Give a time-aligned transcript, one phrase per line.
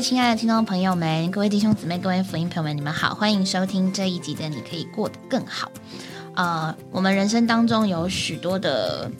[0.00, 5.70] 亲爱的听众朋友们，各位弟兄姊妹，各位福音朋友们，你们好，欢迎收听这一集的《你可以过得更好》。
[6.34, 9.10] 呃，我们人生当中有许多的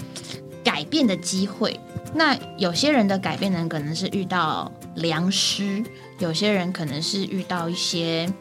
[0.64, 1.78] 改变的机会，
[2.14, 5.84] 那有些人的改变呢，可能是遇到良师，
[6.18, 8.32] 有些人可能是遇到一些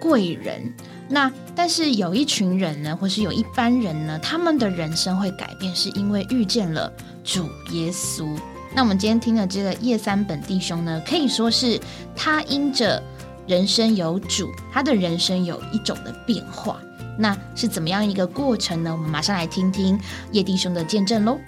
[0.00, 0.74] 贵人。
[1.08, 8.36] 那但是有一群人呢，或是有一般人呢，他们的人生会改变，是因为遇见了主耶稣。
[8.76, 11.78] 那我们今天听的这个叶三本弟兄呢，可以说是
[12.16, 13.00] 他因着
[13.46, 16.80] 人生有主，他的人生有一种的变化。
[17.16, 18.90] 那是怎么样一个过程呢？
[18.90, 19.96] 我们马上来听听
[20.32, 21.38] 叶弟兄的见证喽。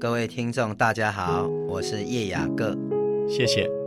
[0.00, 2.74] 各位听众，大家好，我是叶雅各。
[3.28, 3.81] 谢谢。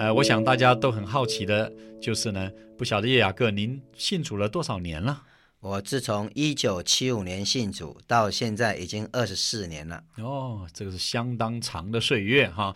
[0.00, 1.70] 呃，我想大家都很好奇的，
[2.00, 5.24] 就是呢，不晓得叶雅各您信主了多少年了？
[5.60, 10.02] 我自从一九七五年信主到现在已经二十四年了。
[10.16, 12.74] 哦，这个是相当长的岁月哈，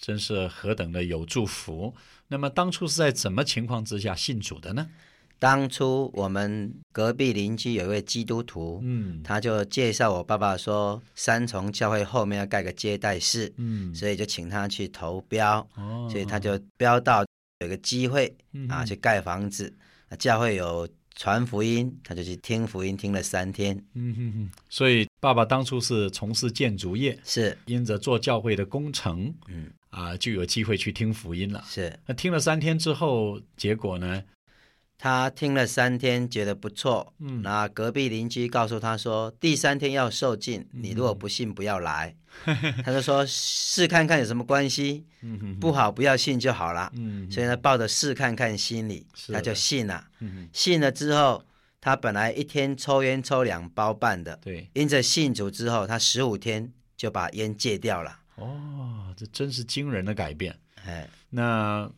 [0.00, 1.94] 真是何等的有祝福。
[2.28, 4.88] 那么当初是在什么情况之下信主的呢？
[5.44, 17.22] 当初我们隔壁邻居有一位基督徒，嗯他就介绍我爸爸说，三重教会后面要盖个接待室，嗯，所以就请他去投标，哦，所以他就标到
[17.60, 18.34] 有个机会
[18.70, 19.70] 啊嗯去盖房子。
[20.08, 23.76] 那教会有传福音，他就去听福音，听了三天。
[23.92, 31.62] 嗯哼哼，所以爸爸当初是从事建筑业，是因着做教会的工程，嗯啊，就有机会去听福音了。
[31.68, 34.24] 是，那听了三天之后，结果呢？
[34.96, 37.12] 他听了三天，觉得不错。
[37.18, 42.16] 嗯那隔壁邻居告诉他说，第三天要受尽，嗯你如果不信，不要来。
[42.84, 45.06] 他就说试看看有什么关系，
[45.60, 46.90] 不好不要信就好了。
[46.96, 50.06] 嗯，所以呢，抱着试看看心理，他就信了。
[50.20, 51.44] 嗯信了之后，
[51.80, 58.18] 他本来一天抽烟抽两包半的，对，因着信主之后，他十五天就把烟戒掉了。
[58.36, 60.58] 哦，这真是惊人的改变。
[60.84, 61.88] 哎，那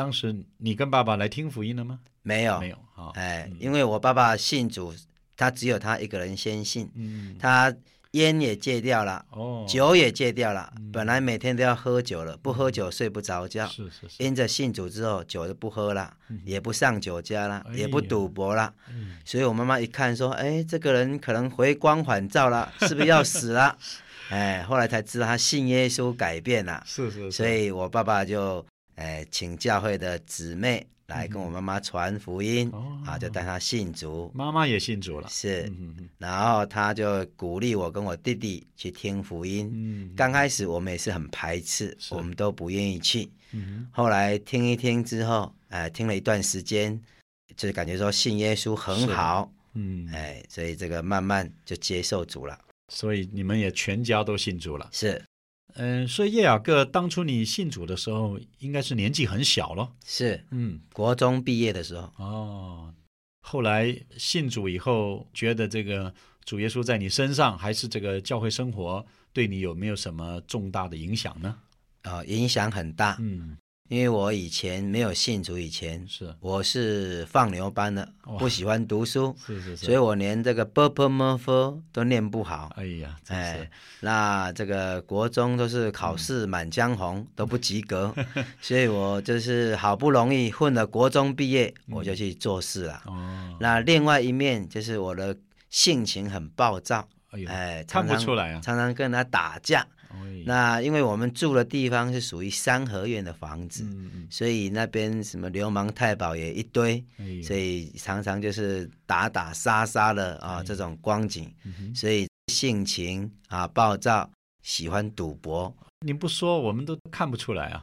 [0.00, 2.00] 当时你跟爸爸来听福音了吗？
[2.22, 3.12] 没有，没有啊。
[3.16, 4.94] 哎，因为我爸爸信主，
[5.36, 7.70] 他只有他一个人先信，嗯，他
[8.12, 9.22] 烟也戒掉了。
[9.32, 13.66] 哦，酒也戒掉了，本来每天都要喝酒了，不喝酒睡不着觉。
[13.66, 18.72] 是是是，因着信主之后，酒就不喝了，也不上酒家了，哎也不赌博了。
[18.88, 23.76] 嗯所以我妈妈一看说：“哎，这个人可能回光返照了， 是不是要死了？”
[24.30, 26.80] 哎，后来才知道他信耶稣改变了。
[26.86, 28.64] 是是是，所以我爸爸就
[29.00, 34.30] 哎请教会的姊妹来跟我妈妈传福音、哦啊，就带她信主。
[34.34, 35.28] 妈妈也信主了。
[35.28, 35.72] 是，
[36.18, 39.68] 然后她就鼓励我跟我弟弟去听福音。
[39.72, 43.28] 嗯，刚开始我们也是很排斥，我们都不愿意去。
[43.52, 47.00] 嗯后来听一听之后，哎、听了一段时间，
[47.56, 52.56] 就是感觉说信耶稣很好，嗯，哎，所以这个慢慢就接受主了。
[52.92, 54.88] 所以你们也全家都信主了。
[54.92, 55.20] 是
[55.74, 59.92] 嗯，所以叶雅各当初你信主的时候，应该是年纪很小了。
[60.04, 62.94] 是，嗯，国中毕业的时候，哦，
[63.40, 66.12] 后来信主以后，觉得这个
[66.44, 71.56] 主耶稣在你身上，还是这个教会生活对你有没有什么重大的影响呢？
[72.02, 73.58] 啊，影响很大，嗯，
[73.90, 82.70] 因为我以前没有信主以前，是我是放牛班的，哇不喜欢读书，是是是，所以我连这个 b p m f 都念不好。
[82.76, 83.68] 哎呀，哎，
[83.98, 88.14] 那这个国中都是考试《满江红》都不及格，
[88.62, 93.02] 所以我就是好不容易混了国中毕业，我就去做事了。
[93.06, 95.36] 哦，那另外一面就是我的
[95.68, 98.60] 性情很暴躁，哎，哎，看常常不出来啊。
[98.62, 99.84] 常常跟他打架。
[100.12, 100.42] 哎。
[100.44, 114.30] 那因为我们住的地方是属于三合院的房子，嗯嗯，所以那边什么流氓太保也一堆，哎所以常常就是打打杀杀的啊、哎这种光景，嗯所以性情啊暴躁，
[114.62, 115.74] 喜欢赌博，
[116.04, 117.82] 你不说，我们都看不出来啊。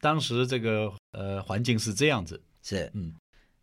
[0.00, 2.90] 当时这个呃环境是这样子，是。
[2.94, 3.14] 嗯。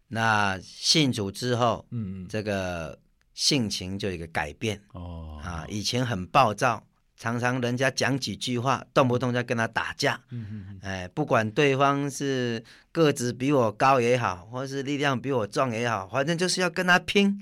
[0.07, 2.97] 那信主之后，嗯嗯，这个
[3.33, 4.79] 性情就有一个改变。
[4.91, 5.39] 哦。
[5.43, 6.83] 啊，以前很暴躁，
[7.17, 10.19] 常常人家讲几句话，动不动就跟他打架。
[10.31, 17.39] 嗯嗯哎，不管对方是个子比我高也好，或是力量比我壮也好，反正就是要跟他拼。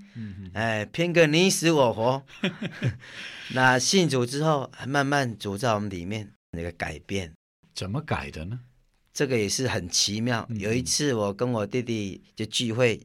[0.53, 2.23] 哎，拼个你死我活。
[3.53, 7.33] 那信主之后，慢慢主在我们里面那个改变，
[7.73, 8.59] 怎么改的呢？
[9.11, 10.45] 这个也是很奇妙。
[10.49, 12.99] 嗯有一次，我跟我弟弟就聚会，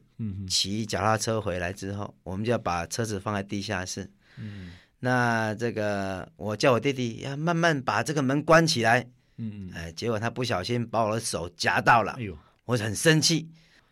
[0.47, 4.09] 骑脚踏车回来之后，我们就要把车子放在地下室。
[4.37, 9.07] 嗯那这个我叫我弟弟要慢慢把这个门关起来，
[9.37, 13.49] 嗯嗯，哎，结果他不小心把我的手夹到了哎，呦，我很生气。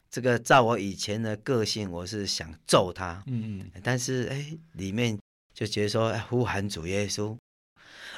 [0.09, 5.19] 这个照我以前的个性，我是想揍他，嗯嗯但是哎，里面
[5.53, 7.37] 就觉得说，哎呼喊主耶稣，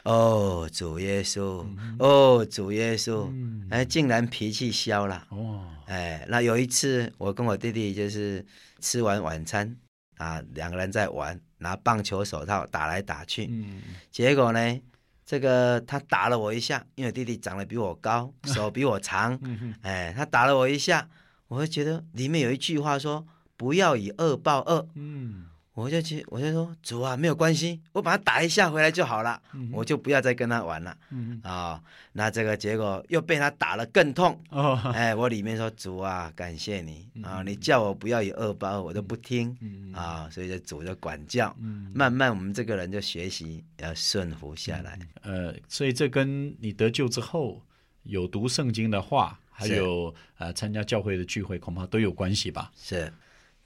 [0.03, 1.65] 哦，主耶稣，
[1.97, 5.27] 哦，主耶稣，嗯，哎，竟然脾气消了。
[5.31, 8.45] 哦，哎，那有一次我跟我弟弟就是
[8.79, 9.75] 吃完晚餐
[10.17, 13.81] 啊，两个人在玩，拿棒球手套打来打去，嗯。
[14.11, 14.81] 结果呢，
[15.25, 19.39] 这个他打了我一下，因为弟弟长得比我高， 手比我长，
[19.81, 21.07] 哎，他打了我一下，
[21.47, 23.25] 我会觉得里面有一句话说
[23.55, 25.45] 不要以恶报恶，嗯
[25.79, 30.97] 我就去我就说主啊，没有关系，我把他打一下回来就好了，嗯我就不要再跟他玩了。
[31.09, 31.81] 嗯啊、
[32.11, 34.39] 那这个结果又被他打了更痛。
[34.49, 37.07] 哦，哎，我里面说主啊，感谢你。
[37.23, 39.55] 啊，你叫我不要有恶报恶，我都不听。
[39.61, 39.93] 嗯。
[39.93, 41.91] 啊，所以就主就管教，嗯。
[41.95, 44.99] 慢慢我们这个人就学习要顺服下来。
[45.21, 47.61] 呃，所以这跟你得救之后
[48.03, 52.71] 有读圣经的话，还有呃参加教会的聚会，恐怕都有关系吧？
[52.75, 53.11] 是，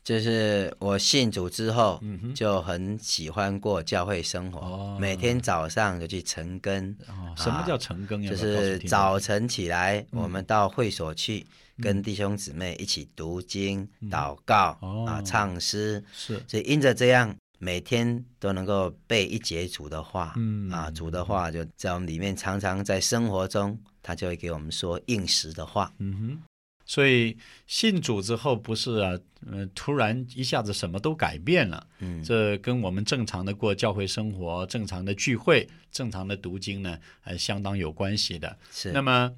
[0.03, 2.01] 就是我信主之后，
[2.35, 4.97] 就很喜欢过教会生活，哦。
[4.99, 8.21] 每天早上就去晨更，哦，什么叫成更？
[8.21, 10.21] 要就是早晨起来，嗯。
[10.21, 11.45] 我们到会所去，
[11.81, 15.05] 跟弟兄姊妹一起读经、祷告、哦。
[15.07, 16.43] 啊，唱诗，是。
[16.49, 20.69] 所以因着这样，每天都能够背一节主的话，嗯。
[20.69, 25.93] 啊，主的话就在我们里面，常常在生活中，他就会给我们说应时的话。
[25.99, 26.43] 嗯哼。
[26.85, 29.17] 所以信主之后，不是啊，
[29.51, 31.87] 呃，突然一下子什么都改变了。
[31.99, 38.57] 嗯，这跟我们正常的过教会生活、正常的聚会、正常的读经呢，还，相当有关系的。
[38.71, 38.91] 是。
[38.91, 39.33] 那么，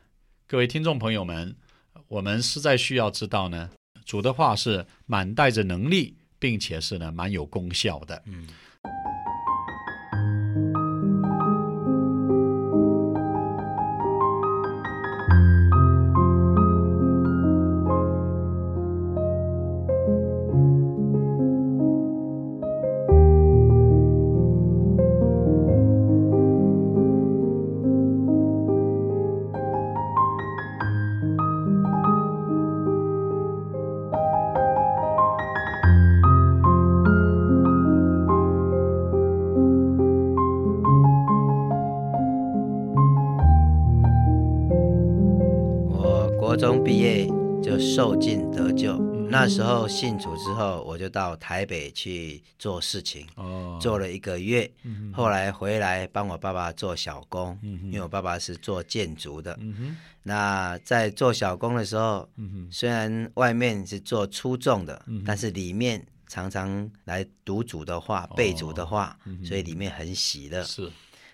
[0.47, 1.56] 各位听众朋友们，
[2.07, 3.69] 我们实在需要知道呢，
[4.06, 8.21] 主的话是满带着能力，并且是呢蛮有功效的。
[8.25, 8.47] 嗯。
[49.45, 59.56] 那时候信主之后，我就到台北去做事情，哦，做了一个月，嗯后来回来帮我爸爸做小工，嗯因为我爸爸是做建筑的。
[59.62, 70.63] 嗯，那在做小工的时候，嗯，虽然外面是做粗重的，嗯但是里面常常来读主的话、背主的话，嗯所以里面很喜乐。
[70.63, 70.92] 是，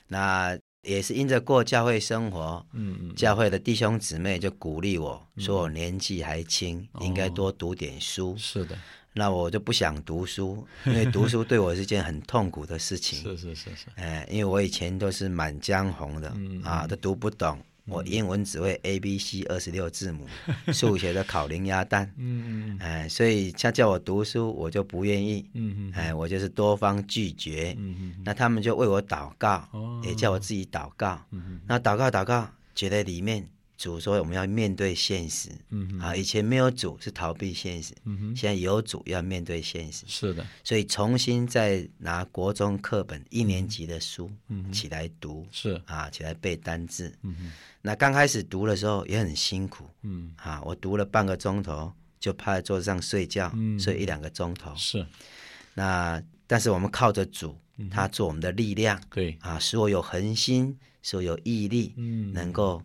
[0.09, 8.35] 那也是因着过教会生活，嗯嗯，教会的弟兄姊妹就鼓励我嗯说：“我年纪还轻，哦应该多读点书。
[8.37, 8.75] 是的，
[9.13, 13.21] 那我就不想读书，因为读书对我是件很痛苦的事情。
[13.23, 17.59] 是是是是，哎，因为我以前都是满江红的，嗯啊，都读不懂。
[17.85, 20.27] 我英文只会 A B C 二十六字母，
[20.71, 22.11] 数学的考零鸭蛋。
[22.17, 25.49] 嗯嗯哎，所以他叫我读书，我就不愿意。
[25.53, 27.75] 嗯嗯哎，我就是多方拒绝。
[27.77, 31.19] 嗯嗯那他们就为我祷告，哦也叫我自己祷告。
[31.31, 33.47] 嗯那祷告祷告，觉得里面
[33.81, 35.49] 主说我们要面对现实。
[35.69, 45.47] 嗯啊，以前没有主是逃避现实，嗯哼，现在有主要面对现实，是的，所以重新再拿国中课本一年级的书嗯起来读。
[45.51, 47.11] 是，啊，起来背单字。
[47.23, 54.71] 嗯哼，那刚开始读的时候也很辛苦嗯啊，我读了半个钟头就趴在桌子上睡觉，嗯睡一两个钟头。
[54.75, 55.03] 是，
[55.73, 62.79] 那但是我们靠着主，嗯他做我们的力量对，啊，使我有恒心，使我有毅力，嗯，能够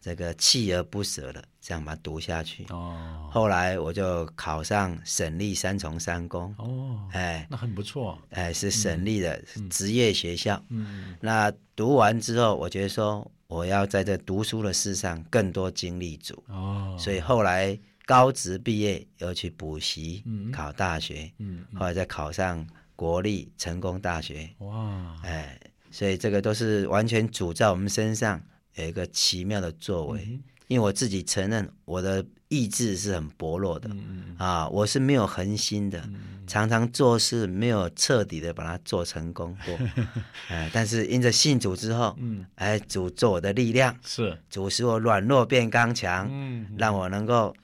[0.00, 2.64] 这个锲而不舍的这样把它读下去。
[2.70, 3.28] 哦。
[3.32, 7.46] 后来我就考上省立三重三公，哦，哎。
[7.50, 10.62] 那很不错，哎，是省立的职业学校。
[10.68, 11.16] 嗯。
[11.20, 20.50] 那读完之后，我觉得说我要在这读书的事上更多经历主，哦，所以后来高职毕业又去补习，嗯。
[20.52, 25.58] 考大学，嗯后来再考上国立成功大学，哇，哎，
[25.90, 28.40] 所以这个都是完全主在我们身上
[28.76, 30.24] 有一个奇妙的作为。
[30.26, 36.02] 嗯因为我自己承认我的意志是很薄弱的，嗯啊，我是没有恒心的，
[36.44, 39.78] 常常做事没有彻底的把它做成功过，
[40.50, 47.54] 哎，但是因着信主之后，嗯，哎，主做我的力量，是，主使我软弱变刚强，嗯，让我能够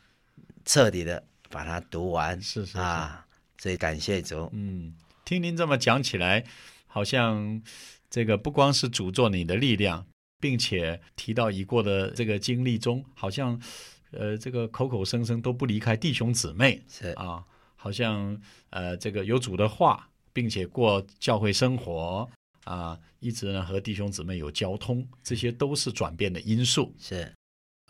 [0.64, 2.78] 彻底的把它读完，是是是。
[2.78, 3.26] 啊，
[3.58, 6.44] 所以感谢主，嗯，听您这么讲起来，
[6.86, 7.60] 好像
[8.08, 10.06] 这个不光是主做你的力量，
[10.42, 13.62] 并且提到已过的这个经历中，好像
[14.10, 17.44] 呃这个口口声声都不离开弟兄姊妹是啊，
[17.76, 18.36] 好像
[18.70, 22.28] 呃这个有主的话，并且过教会生活
[22.64, 26.92] 啊，一直呢和弟兄姊妹有交通，这些都是转变的因素。
[26.98, 27.32] 是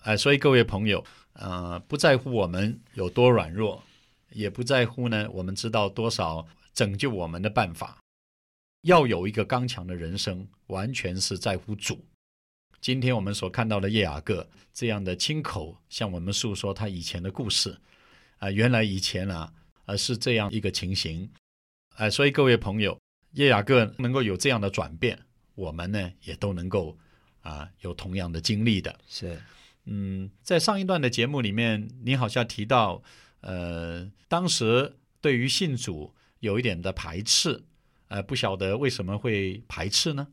[0.03, 3.83] 哎，所以各位朋友，呃，不在乎我们有多软弱，
[4.33, 7.99] 也不在乎呢我们知道多少拯救我们的办法，
[8.83, 12.05] 要有一个刚强的人生，完全是在乎主。
[12.83, 17.79] 今天我们所看到的叶雅各这样的亲口向我们诉说他以前的故事，
[18.39, 19.53] 啊、原来以前啊，
[19.87, 21.31] 呃是这样一个情形，
[21.95, 22.99] 哎、所以各位朋友，
[23.35, 25.17] 叶雅各能够有这样的转变，
[25.55, 26.99] 我们呢也都能够
[27.43, 28.99] 啊、有同样的经历的。
[29.09, 29.41] 是
[29.85, 33.01] 嗯，在上一段的节目里面，你好像提到，
[33.43, 37.63] 呃，当时对于信主有一点的排斥，
[38.09, 40.27] 呃，不晓得为什么会排斥呢？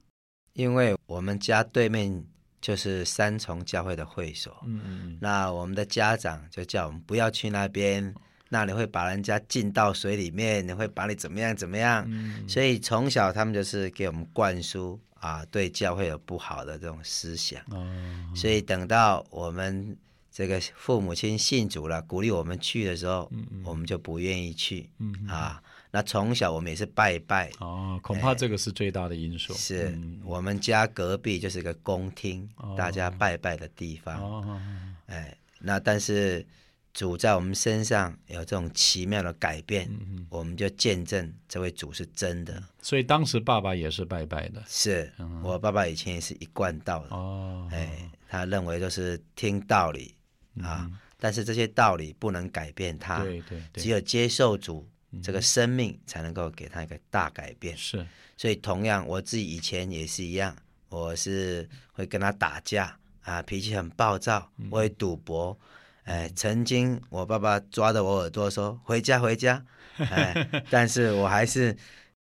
[0.53, 2.25] 因为我们家对面
[2.61, 8.13] 就是三重教会的会所，嗯嗯那我们的家长就叫我们不要去那边，
[8.49, 12.47] 那你会把人家浸到水里面，你会把你怎么样怎么样，嗯。
[12.49, 17.87] 所以从小他们就是给我们灌输啊，对教会有不好的这种思想，哦，
[18.35, 19.97] 所以等到我们
[20.31, 23.31] 这个父母亲信主了，鼓励我们去的时候，
[23.63, 25.27] 我们就不愿意去嗯。
[25.27, 25.61] 啊。
[25.91, 29.53] 那从小我们也是拜拜，哦，恐怕这个是最大的因素。
[29.53, 30.21] 是嗯。
[30.23, 32.75] 我们家隔壁就是个公厅，哦。
[32.77, 34.21] 大家拜拜的地方。
[34.21, 34.61] 哦，
[35.07, 36.45] 哎，那但是
[36.93, 42.61] 主在我们身上有这种奇妙的改变，嗯我们就见证这位主是真的。
[42.81, 44.63] 所以当时爸爸也是拜拜的。
[44.67, 45.11] 是
[45.43, 50.13] 我爸爸以前也是一贯道的，哦，哎，他认为就是听道理
[50.61, 54.87] 啊，但是这些道理不能改变他，对对，只有接受主
[55.23, 57.75] 这个生命，才能够给他一个大改变。
[57.77, 58.05] 是
[58.37, 60.55] 所以同样，我自己以前也是一样，
[60.89, 65.57] 我是会跟他打架啊，脾气很暴躁，我会赌博。
[66.05, 69.63] 哎，曾经我爸爸抓着我耳朵说：“回家，回家。”
[69.97, 71.75] 哎， 但是我还是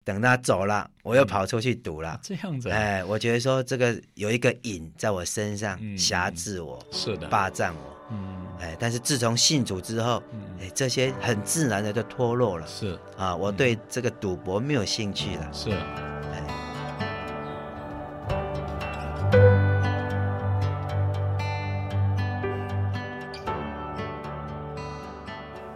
[0.04, 2.20] 等他走了，我又跑出去赌了。
[2.24, 2.78] 这样子啊。
[2.78, 7.28] 哎，我觉得说这个有一个瘾在我身上嗯辖制我、是的。
[7.28, 7.99] 霸占我。
[8.12, 8.18] 嗯，
[8.60, 10.22] 哎，但是自从信主之后，
[10.60, 13.36] 哎，这些很自然的就脱落了是啊。
[13.36, 15.50] 我对这个赌博没有兴趣了。
[15.54, 15.70] 是。
[15.72, 16.44] 哎，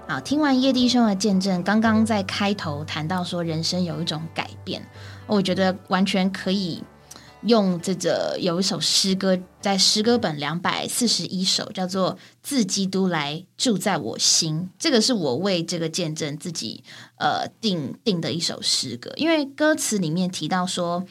[0.07, 4.83] 好，听完叶弟兄的见证，刚刚在开头谈到说人生有一种改变，
[5.27, 6.83] 我觉得完全可以
[7.45, 16.83] 用这个有一首诗歌，在诗歌本两百四十一首，叫做《自基督来住在我心》，这个是我为这个见证自己
[17.17, 21.05] 呃定定的一首诗歌，因为歌词里面提到说，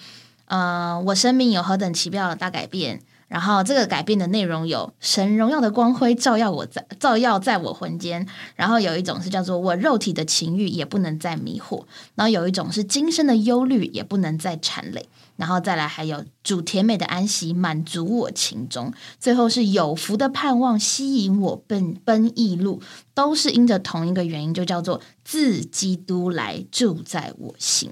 [0.46, 3.02] 呃，我生命有何等奇妙的大改变。
[3.28, 11.82] 然后这个改变的内容有神荣耀的光辉照耀我在照耀在我魂间，然后有一种是叫做我肉体的情欲也不能再迷惑，
[12.14, 22.80] 然后有一种是今生的忧虑也不能再缠累，然后再来还有主甜美的安息满足我情中，最后是有福的盼望吸引我奔奔异路，
[23.14, 27.90] 都是因着同一个原因，就叫做自基督来住在我心。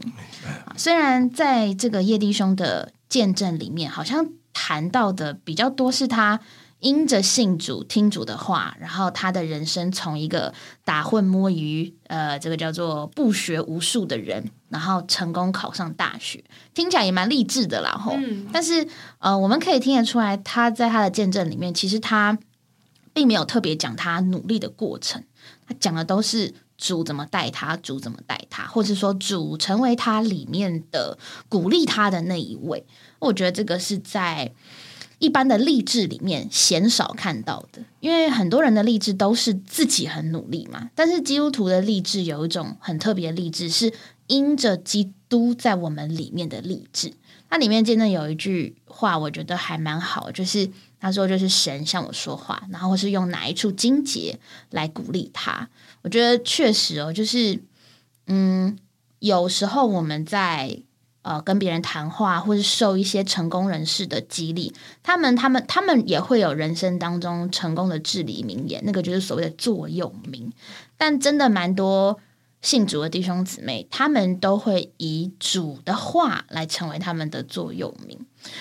[0.65, 6.41] 啊虽然在这个叶弟兄的见证里面，好像谈到的比较多是他
[6.81, 10.53] 因着信主、听主的话，然后他的人生从一个
[10.85, 16.43] 打混摸鱼，呃，这个叫做不学无术的人，然后成功考上大学，
[16.75, 18.13] 听起来也蛮励志的啦，吼。
[18.17, 18.87] 嗯但是
[19.19, 22.39] 呃，我们可以听得出来，他在他的见证里面，其实他
[23.13, 25.23] 并没有特别讲他努力的过程，
[25.69, 31.19] 他讲的都是主怎么带他，主怎么带他，或者说主成为他里面的
[31.49, 32.87] 鼓励他的那一位。
[33.19, 34.51] 我觉得这个是在
[35.21, 43.93] 一般的励志里面鲜少看到的，因为很多人的励志都是自己很努力嘛，但是基督徒的励志有一种很特别的励志，是
[44.27, 47.13] 因着基督在我们里面的励志。
[47.51, 54.39] 它里面真的有一句话，我觉得还蛮好，就是他说就是神向我说话，然后是用哪一处经节
[54.71, 55.69] 来鼓励他。
[56.03, 57.61] 我觉得确实哦，就是
[58.29, 58.79] 嗯，
[59.19, 60.81] 有时候我们在
[61.23, 64.73] 呃跟别人谈话，或是受一些成功人士的激励，
[65.03, 70.53] 他们他们他们也会有人生当中成功的至理名言，那个就是所谓的座右铭。
[70.97, 72.19] 但真的蛮多
[72.63, 78.19] 信主的弟兄姊妹，他们都会以主的话来成为他们的座右铭。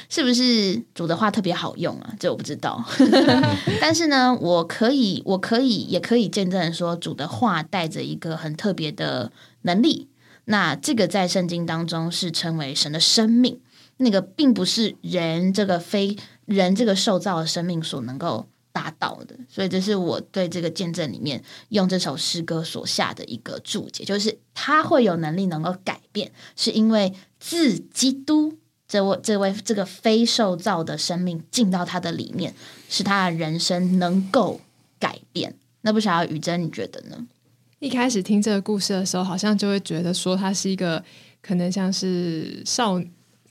[0.09, 2.13] 是不是主的话特别好用啊？
[2.19, 2.83] 这我不知道。
[3.79, 10.09] 但是呢，我可以，我可以，也可以见证说，主的话带着一个很特别的能力。
[10.51, 13.61] 那这个在圣经当中是称为神的生命，
[13.97, 19.35] 那个并不是人这个非人这个受造的生命所能够达到的。
[19.47, 32.55] 所以这是我对这个见证里面用这首诗歌所下的一个注解，就是他会有能力能够改变，是因为自基督这位这位这个非受造的生命进到他的里面，
[32.89, 34.59] 使他的人生能够
[34.97, 35.55] 改变。
[35.81, 37.27] 那不晓得雨珍你觉得呢？
[37.79, 41.03] 一开始听这个故事的时候，好像就会觉得说，它是一个
[41.41, 43.01] 可能像是少。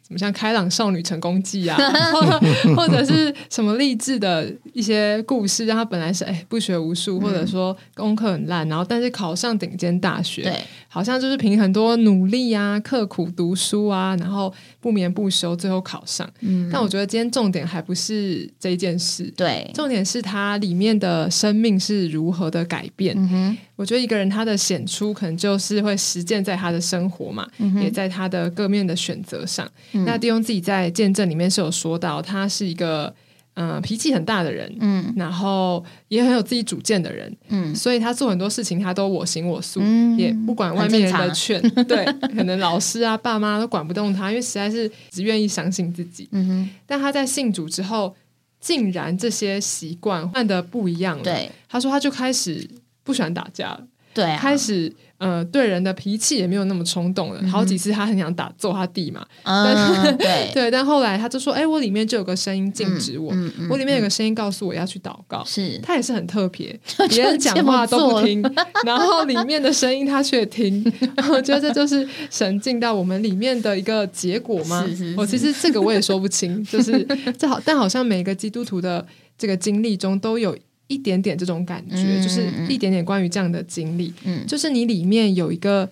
[0.00, 1.76] 怎么像开朗少女成功记啊，
[2.74, 10.58] 或者是什么励志的一些故事，让他本来是哎不学无术，或者说功课很烂，然后但是考上顶尖大学，对，
[10.88, 16.28] 好像就是凭很多努力啊、刻苦读书啊，然后不眠不休，最后考上。
[16.40, 23.14] 嗯，但我觉得今天重点还不是这件事，对，重点是它里面的生命是如何的改变。
[23.18, 27.48] 嗯，我觉得一个人他的显出，可能就是会实践在他的生活嘛，
[27.82, 29.68] 也在他的各面的选择上。
[29.92, 33.12] 那弟兄自己在见证里面是有说到，他是一个
[33.60, 39.82] 嗯脾气很大的人，嗯，然后也很有自己主见的人，嗯，所以他做很多事情他都我行我素，
[40.16, 42.04] 也不管外面人的劝，对，
[42.36, 46.70] 可能老师啊爸妈都管不动他，因为实在是只愿意相信自己，嗯哼。
[46.86, 48.14] 但他在信主之后，
[48.60, 52.68] 竟然这些习惯换的不一样了，对，他说他就开始
[53.02, 53.84] 不喜欢打架了，
[54.14, 54.92] 对，开始。
[55.18, 57.42] 呃，对人的脾气也没有那么冲动了。
[57.48, 60.70] 好几次他很想打揍他弟嘛，嗯，对 对。
[60.70, 63.34] 但后来他就说：“哎，我里面就有个声音禁止我，
[63.68, 66.78] 我里面有个声音告诉我要去祷告。”是，他也是很特别，
[67.10, 68.40] 别人讲话都不听，
[68.86, 70.84] 然后里面的声音他却听。
[71.32, 74.86] 我觉得这就是神进到我们里面的一个结果吗？
[75.16, 77.04] 我其实这个我也说不清，就是
[77.36, 79.04] 这好，但好像每个基督徒的
[79.36, 80.56] 这个经历中都有。
[80.88, 84.12] 一点点这种感觉，就是一点点关于这样的经历，
[84.46, 85.88] 就是你里面有一个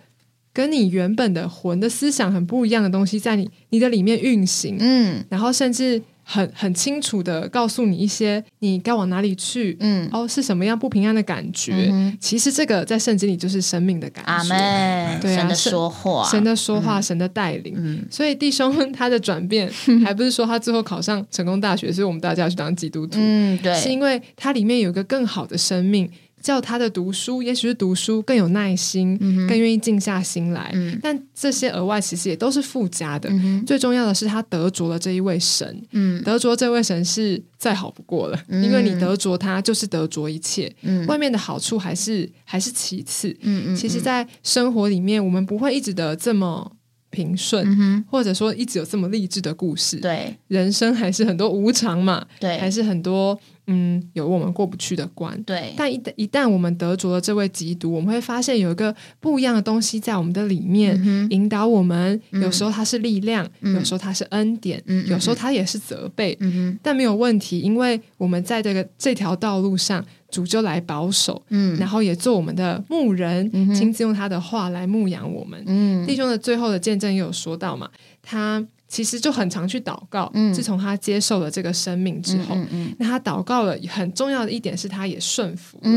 [0.53, 6.03] 跟你原本的魂的思想很不一样的东西在你你的里面运行，嗯，然后甚至。
[6.29, 11.89] 很很清楚的告诉你一些你该往哪里去，嗯，哦，是什么样不平安的感觉？
[12.21, 15.21] 其实这个在圣经里就是生命的感觉，阿门。
[15.21, 18.05] 对啊，神的说话，神的说话，神的带领。
[18.11, 19.71] 所以弟兄他的转变，
[20.05, 26.11] 还不是说他最后考上成功大学，所以我们大家要去当基督徒，嗯，对，是因为他里面有一个更好的生命。
[26.47, 30.73] 叫他的读书，也许是读书更有耐心，更愿意静下心来。
[31.03, 33.29] 但这些额外其实也都是附加的。
[33.67, 35.83] 最重要的是，他得着了这一位神。
[36.25, 40.73] 得着这位神是再好不过了，因为你得着他，就是得着一切。
[41.09, 43.37] 外面的好处还是还是其次。
[43.77, 46.71] 其实，在生活里面，我们不会一直的这么
[47.17, 49.97] 平顺，或者说一直有这么励志的故事。
[49.97, 52.27] 对，人生还是很多无常嘛。
[52.39, 53.39] 对，还是很多。
[53.69, 55.43] 嗯，有我们过不去的关。
[55.43, 60.97] 对，但一旦一旦我们得着了这位基督，我们会发现有一个不一样的东西在我们的里面
[61.31, 62.21] 引导我们。
[62.31, 66.39] 有时候它是力量，有时候它是恩典，有时候它也是责备。
[66.81, 70.05] 但没有问题，因为我们在这个这条道路上，
[70.37, 75.62] 主就来保守，嗯，然后也做我们的牧人，亲自用他的话来牧养我们。
[75.66, 77.88] 嗯，弟兄的最后的见证也有说到嘛，
[78.22, 78.62] 他。
[78.88, 80.33] 其实就很常去祷告。
[80.55, 82.57] 自从他接受了这个生命之后，
[82.99, 85.90] 那他祷告了很重要的一点是，他也顺服了。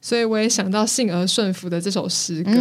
[0.00, 2.52] 所以我也想到信而顺服的这首诗歌。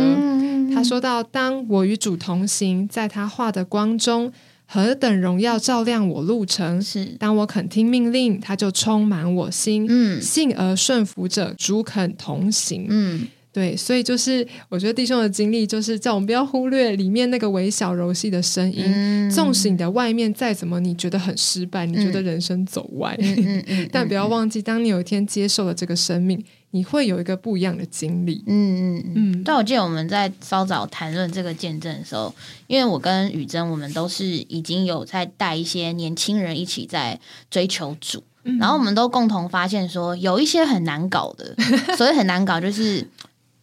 [0.71, 4.31] 他说到：“当我与主同行，在他画的光中，
[4.73, 6.81] 何等荣耀照亮我路程！
[6.81, 9.85] 是当我肯听命令，他就充满我心。
[9.89, 12.85] 嗯，信而顺服者，主肯同行。
[12.89, 19.29] 嗯。”对，所以就是我觉得弟兄的经历，就是叫我们不要忽略里面那个微小柔细的声音。
[19.29, 23.13] 纵使你的外面再怎么你觉得很失败，你觉得人生走歪，
[23.91, 28.43] 但不要忘记，当你有一天接受了这个生命，你会有一个不一样的经历。
[28.47, 29.43] 嗯嗯嗯。
[29.43, 32.33] 但我记得我们在稍早谈论这个见证的时候，
[32.67, 38.23] 因为我跟雨珍，我们都是已经有在带一些年轻人一起在追求主，
[38.59, 41.55] 然后我们都共同发现说，有一些很难搞的，
[41.95, 43.07] 所以很难搞就是。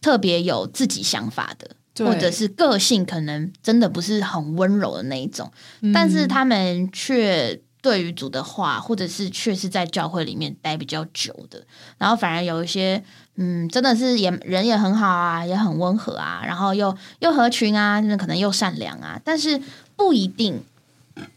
[0.01, 5.51] 特别有自己想法的，或者是个性可能真的不是很温柔的那一种，
[5.93, 11.65] 但是他们却对于主的话，或者是确实在教会里面待比较久的，
[11.97, 13.03] 然后反而有一些
[13.35, 19.61] 嗯，真的是也人也很好啊，也很温和啊，然后又又合群啊，那可能又善良啊，但是
[19.95, 20.61] 不一定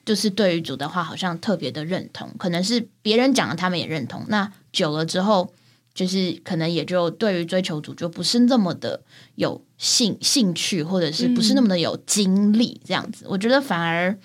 [0.04, 5.52] 就是对于主的话好像特别的认同，可能是别人讲的他们也认同，那久了之后。
[5.94, 8.98] 就是可能也就对于追求主就不是那么的
[9.34, 13.26] 有兴兴趣，或者是不是那么的有精力这样子。
[13.28, 14.16] 我觉得反而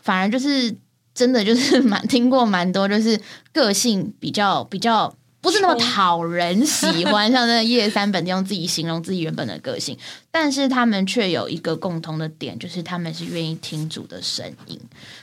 [0.00, 0.72] 反而就是
[1.14, 3.20] 真的就是蛮听过蛮多，就是
[3.52, 9.98] 个性比较比较不是那么讨人喜欢，像那叶三本用自己形容自己原本的个性，
[10.30, 14.80] 但是他们却有一个共同的点，就是他们是愿意听主的声音。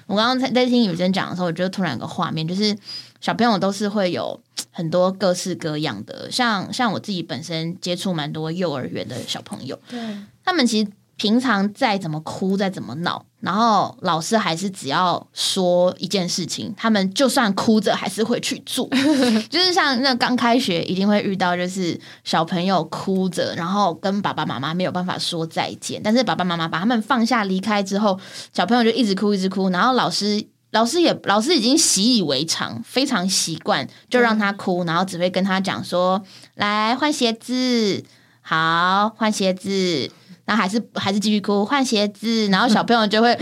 [0.07, 2.77] 我刚刚在在听雨珍讲的时候，我觉得突然有个画面，就是
[3.21, 4.39] 小朋友都是会有。
[4.71, 9.99] 很多各式各样的，像像我自己本身接触蛮多幼儿园的小朋友，对，
[10.45, 18.87] 他们其实平常再怎么哭再怎么闹，然后老师还是只要说一件事情，他们就算哭着还是会去做。
[19.51, 28.17] 就是像那刚开学一定会遇到，就是小朋友哭着，然后跟爸爸妈妈没有办法说再见，但是爸爸妈妈把他们放下离开之后，
[28.53, 30.47] 小朋友就一直哭一直哭，然后老师。
[30.71, 36.21] 老师也，老师已经习以为常，非常习惯，就让他哭，然后只会跟他讲说
[36.53, 38.03] ：“来换鞋子，
[38.41, 40.11] 好换鞋子。”
[40.49, 42.47] 然后还是还是继续哭，换鞋子。
[42.47, 43.37] 然后小 朋友就会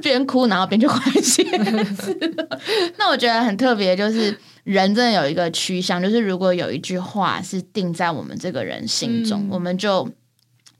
[0.00, 1.44] 边哭，然后边去换鞋
[1.84, 2.18] 子。
[2.96, 10.08] 那我觉得很特别，就是人真的有一个趋向，就是如果有一句话是定在我们这个人心中，我们就。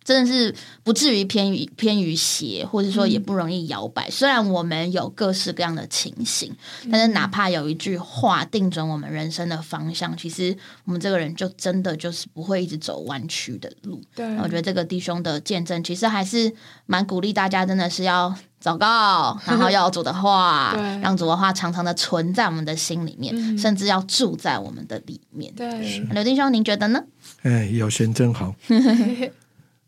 [0.05, 4.11] 真的是不至于偏于偏于邪，或者说也不容易摇摆。
[4.11, 6.55] 虽然我们有各式各样的情形，
[6.91, 14.03] 但是哪怕有一句话定准我们人生的方向，其实我们这个人就真的就是不会一直走弯曲的路。
[14.15, 16.53] 对，我觉得这个弟兄的见证，其实还是
[16.87, 25.53] 蛮鼓励大家，真的是要祷告，然后要主的话， 让主的话常常的存在我们的心里面，甚至要住在我们的里面。
[25.55, 27.03] 对，刘弟兄，您觉得呢？
[27.43, 28.55] 哎，有神真好。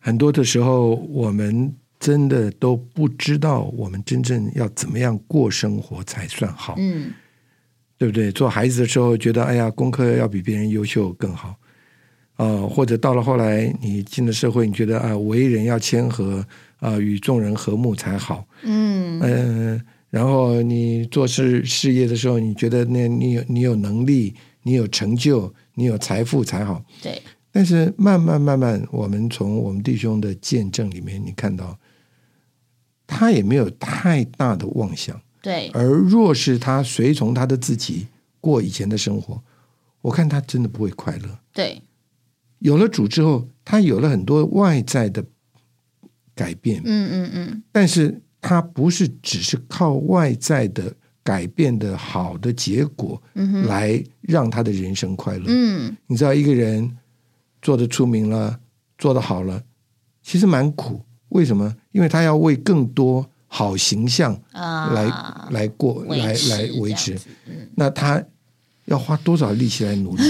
[0.04, 7.10] 很多的时候，我们真的都不知道我们真正要怎么样过生活才算好，嗯，
[7.96, 8.30] 对不对？
[8.30, 11.56] 做孩子的时候，觉得哎呀，功课要比别人优秀更好，
[12.34, 16.46] 啊，或者到了后来，你进了社会，你觉得啊，为人要谦和
[16.80, 19.18] 啊，与众人和睦才好，嗯。
[19.22, 27.22] 嗯，然后你做事事业的时候，你觉得那你有你有能力，你有成就，你有财富才好，对。
[27.56, 31.78] 但是慢慢慢慢，我们从我们弟兄的见证里面，你看到
[33.06, 35.22] 他也没有太大的妄想。
[35.40, 35.70] 对。
[35.72, 38.08] 而若是他随从他的自己
[38.40, 39.40] 过以前的生活，
[40.00, 41.38] 我看他真的不会快乐。
[41.52, 41.80] 对。
[42.58, 45.24] 有了主之后，他有了很多外在的
[46.34, 46.82] 改变。
[46.84, 47.62] 嗯嗯嗯。
[47.70, 53.22] 但是他不是只是靠外在的改变的好的结果，
[53.68, 55.44] 来让他的人生快乐。
[55.46, 55.96] 嗯。
[56.08, 56.98] 你知道一个人。
[57.64, 58.61] 做的出名了，
[58.98, 59.62] 做的好了，
[60.22, 61.00] 其实蛮苦。
[61.31, 61.74] 为什么？
[61.90, 65.11] 因为他要为更多好形象来
[65.50, 67.18] 来过来来维持。
[67.77, 68.22] 那他
[68.85, 70.22] 要花多少力气来努力？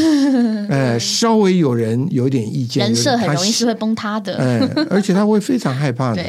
[0.70, 4.37] 呃， 稍微有人有点意见，人设很容易是会崩塌的。
[4.38, 6.23] 哎，而且他会非常害怕的，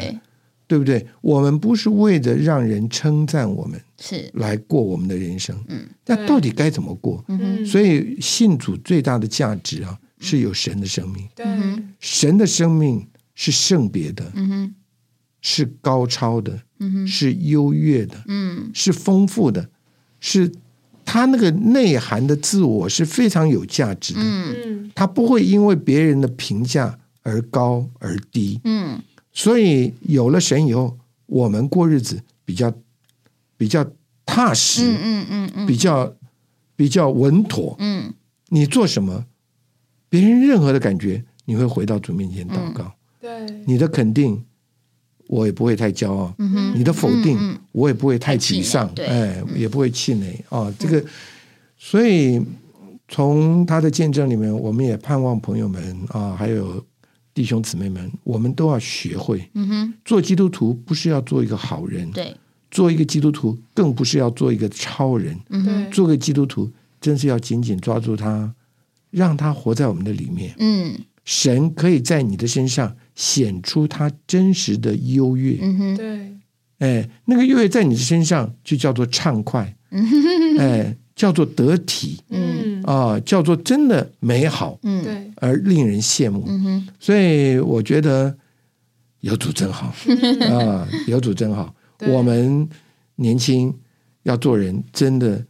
[0.66, 1.06] 对不对？
[1.20, 5.56] 我们不是为了让人称赞我们，是来过我们的人生。
[5.68, 7.24] 嗯，那到底该怎么过？
[7.28, 9.96] 嗯所以信主最大的价值啊。
[10.18, 11.44] 是有神的生命，对，
[12.00, 14.74] 神的生命是圣别的，嗯，
[15.42, 19.68] 是高超的，嗯，是优越的，嗯，是丰富的，
[20.20, 20.50] 是
[21.04, 29.02] 他那个内涵的自我是非常有价值的，嗯，他不会因为别人的评价而高而低，嗯，
[29.32, 32.72] 所以有了神以后，我们过日子比较
[33.58, 33.86] 比较
[34.24, 36.16] 踏实，嗯嗯嗯嗯，比较
[36.74, 38.14] 比较稳妥，嗯，
[38.48, 39.26] 你做什么？
[40.20, 42.92] 别人任何的感觉，你会回到主面前祷告。
[43.20, 43.30] 对，
[43.66, 44.42] 你的肯定，
[45.26, 46.32] 我也不会太骄傲；
[46.74, 47.38] 你的否定，
[47.72, 48.90] 我也不会太沮丧。
[48.96, 50.72] 哎，也不会气馁啊。
[50.78, 51.04] 这个，
[51.76, 52.40] 所以
[53.08, 56.84] 从他的见证里面，我们也盼望朋友们啊，还有
[57.34, 59.48] 弟兄姊妹们，我们都要学会。
[59.54, 62.34] 嗯哼，做基督徒不是要做一个好人，对，
[62.70, 65.38] 做一个基督徒更不是要做一个超人。
[65.50, 68.54] 嗯哼，做个基督徒，真是要紧紧抓住他。
[69.10, 76.36] 让他活在我们的里面，嗯，神可以在你的身上显出他真实的优越，嗯哼，对，
[76.78, 82.66] 哎，那个优越在你的身上就叫做畅快，嗯 哼哎，叫做得体，嗯。
[82.86, 88.32] 啊，叫做真的美好，嗯，对，而令人羡慕，嗯哼，所以我觉得
[89.22, 89.92] 有主真好。
[90.48, 91.74] 啊，有主真好，
[92.06, 92.68] 我们
[93.16, 93.74] 年轻
[94.22, 95.44] 要做人，真的。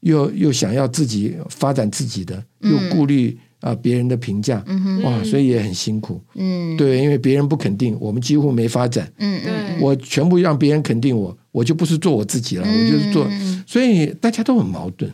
[0.00, 6.20] 又又想要自己发展自己的，又顾虑啊别人的评价，嗯，哇，所以也很辛苦。
[6.34, 9.10] 嗯，对，因为别人不肯定，我们几乎没发展。
[9.18, 9.44] 嗯嗯。
[9.44, 9.80] 对。
[9.80, 13.26] 我全部让别人肯定我，我就不是做我自己了，我就是做。
[13.30, 15.12] 嗯所以大家都很矛盾，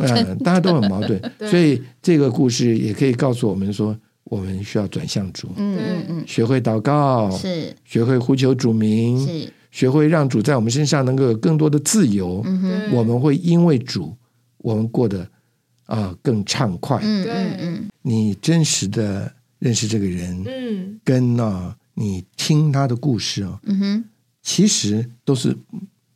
[0.00, 1.20] 嗯， 大家都很矛盾。
[1.50, 7.74] 所以这个故事也可以告诉我们说，我们需要转向主，嗯嗯嗯，学会祷告，是。
[7.84, 12.44] 学会呼求主名，是，学会让主在我们身上能够有更多的自由。
[12.92, 14.16] 我们会因为主，
[14.58, 15.28] 我们过得
[15.86, 16.98] 啊、更畅快。
[17.02, 17.88] 嗯嗯嗯。
[18.02, 21.00] 你真实的认识这个人，嗯。
[21.04, 24.04] 跟啊、你听他的故事啊、嗯哼，
[24.42, 25.56] 其实都是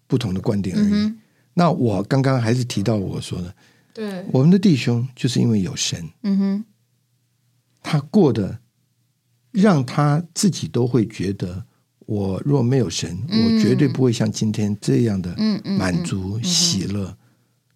[0.06, 0.92] 不同的观点而已。
[0.92, 1.18] 嗯，
[1.54, 3.54] 那我刚刚还是提到我说的，
[3.92, 6.64] 对，我们的弟兄就是因为有神，嗯哼，
[7.82, 8.58] 他过得
[9.50, 11.64] 让他自己都会觉得，
[12.06, 15.34] 我若没有神，嗯我绝对不会像今天这样的
[15.78, 17.16] 满足、喜乐，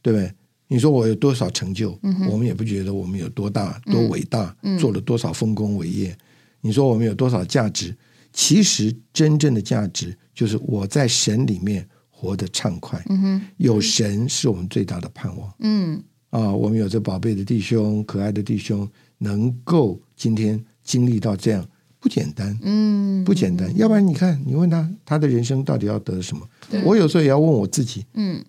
[0.02, 0.32] 对不对？
[0.68, 6.16] 你说我有多少成就，嗯我们也不觉得我们有多大、多伟大，做了多少丰功伟业。
[6.60, 7.96] 你说我们有多少价值？
[8.32, 13.02] 其实真正的价值就是我在神里面活得畅快。
[13.08, 16.52] 嗯，有神是我们最大的盼望嗯啊！
[16.52, 18.86] 我们有这宝贝的弟兄、可爱的弟兄，
[19.16, 21.66] 能够今天经历到这样，
[22.00, 22.56] 不简单。
[22.62, 26.48] 嗯，不简单，要不然你看，你问他他的人生到底要得什么？
[26.84, 28.44] 我有时候也要问我自己，嗯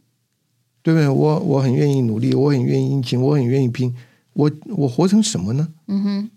[0.81, 1.07] 对不对？
[1.09, 3.93] 我我很愿意努力，我很愿意殷勤，我很愿意拼，
[4.33, 5.67] 我我活成什么呢？
[5.88, 6.29] 嗯哼，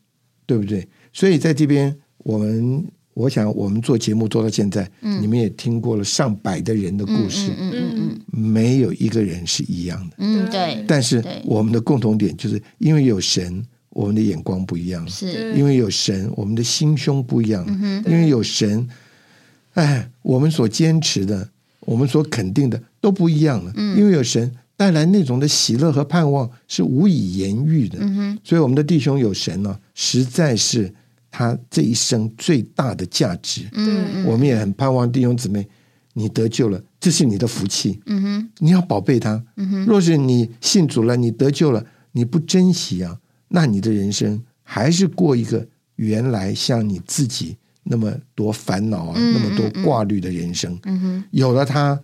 [0.46, 0.86] 对不对？
[1.12, 10.16] 所以在这边，我们我想我们做节目做到现在，嗯你们也听过了上百的人的故事，嗯嗯嗯没有一个人是一样的。
[10.18, 15.58] 嗯，对，但是我们的共同点就是因为有神，我们的眼光不一样；是，对。
[15.58, 17.64] 因为有神，我们的心胸不一样；
[18.06, 18.88] 因为有神，
[19.74, 21.48] 哎，我们所坚持的，
[21.80, 23.72] 我们所肯定的都不一样了。
[23.96, 27.98] 因为有神带来那种的喜乐和盼望是无以言喻的。
[28.00, 30.92] 嗯哼，所以我们的弟兄有神呢、实在是
[31.30, 33.68] 他这一生最大的价值。
[33.72, 34.24] 嗯嗯。
[34.24, 35.68] 我们也很盼望弟兄姊妹，
[36.14, 38.00] 你得救了，这是你的福气。
[38.06, 39.42] 嗯哼，你要宝贝他。
[39.86, 43.18] 若是你信主了，你得救了，你不珍惜啊，
[43.54, 50.78] 那你的人生还是过一个原来像你自己那么多烦恼啊，那么多挂虑的人生。
[50.84, 52.00] 嗯哼，有了它，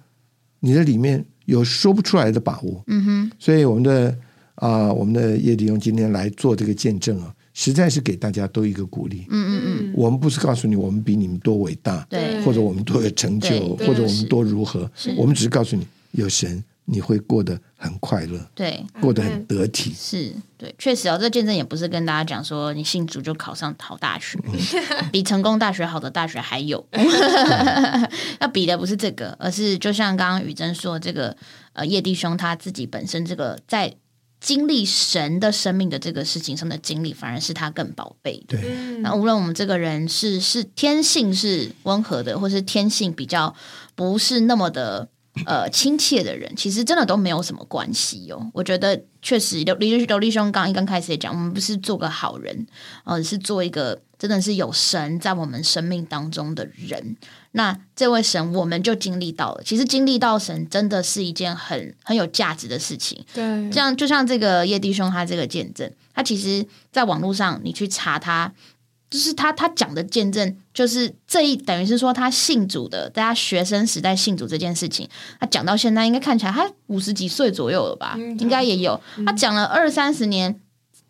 [0.61, 2.83] 你的里面有说不出来的把握。
[2.87, 4.17] 嗯哼，所以我们的
[4.57, 9.25] 啊、我们的叶弟兄今天来做这个见证啊，实在是给大家都一个鼓励。
[9.31, 18.85] 嗯嗯嗯，我们不是告诉你我们比你们多伟大，对或者我们多有成就，或者我们多如何，我们只是告诉你有神，你会过得很快乐，对。
[19.01, 19.93] 过得很得体。
[19.95, 24.39] 是对，确实哦，这见证也不是跟大家讲说你信主就考上好大学，
[25.13, 26.85] 比成功大学好的大学还有。
[28.41, 31.37] 要比的不是这个，而是就像刚刚雨珍说，这个
[31.75, 33.95] 呃叶弟兄他自己本身这个在
[34.41, 38.57] 经历神的生命的这个事情上的经历，反而是他更宝贝的。
[38.57, 43.55] 对，嗯那无论我们这个人是是天性是温和的，或是天性比较
[43.95, 45.09] 不是那么的
[45.47, 48.51] 呃亲切的人，其实真的都没有什么关系哦。
[48.53, 52.67] 我觉得确实，刘刘刘立兄刚一刚开始也讲，我们不是做个好人，
[53.05, 57.17] 呃，是做一个真的是有神在我们生命当中的人。
[57.53, 59.63] 那这位神，我们就经历到了。
[59.65, 63.25] 其实经历到神，真的是一件很很有价值的事情。
[63.35, 68.53] 对，这样就像这个叶弟兄他这个见证，他其实在网络上你去查他，
[69.11, 75.09] 就是他他讲的见证，就是这一等于是说他信主的，在他学生时代信主这件事情，
[75.41, 80.61] 他讲到现在应该看起来他五十几岁左右了吧，嗯应该也有，他讲了二三十年。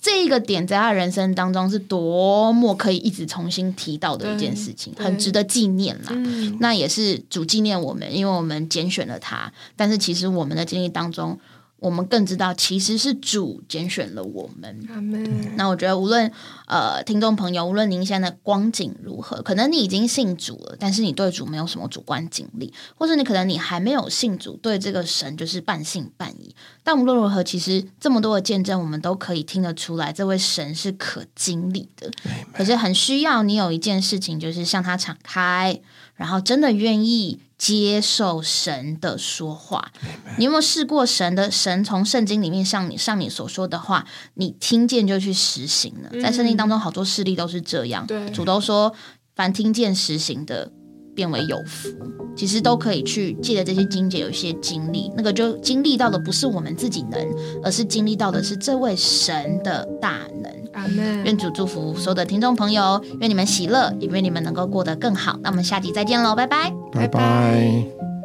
[0.00, 6.10] 这一个点在他人生当中是多么可以一直重新提到的一件事情，很值得纪念啦。
[6.12, 9.52] 嗯，那也是主纪念我们，因为我们拣选了他。
[9.74, 11.36] 但是其实我们的经历当中，
[11.78, 15.54] 我们更知道其实是主拣选了我们。
[15.56, 16.30] 那我觉得，无论
[16.66, 26.54] 呃听众朋友，无论您现在的光景如何，可能你已经信主了，但是你对主没有什么主观经历，或者你可能你还没有信主，对这个神就是半信半疑。
[26.82, 32.10] 但无论如何，其实这么多的见证，我们都可以听得出来，这位神是可经历的。
[32.52, 35.80] 可是很需要你有一件事情，就是向他敞开，
[36.14, 39.90] 然后真的愿意接受神的说话。
[40.38, 46.08] 你有没有试过神的神从圣经里面向你向你所说的话，你听见就去实行呢？
[46.22, 48.06] 在圣经当中，好多事例都是这样。
[48.06, 48.94] 对主都说，
[49.34, 50.70] 凡听见实行的，
[51.18, 51.88] 变为有福。
[52.36, 57.20] 其实都可以去借着这些经节有一些经历，那个就经历到的不是我们自己能，
[57.64, 60.52] 而是经历到的是这位神的大能。
[60.72, 65.36] 阿门，愿主祝福所有的听众朋友，愿你们喜乐，也愿你们能够过得更好。
[65.42, 66.72] 那我们下集再见喽，拜拜。
[66.92, 68.17] 拜拜。